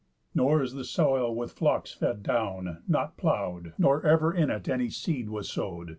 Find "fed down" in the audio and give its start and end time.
1.93-2.81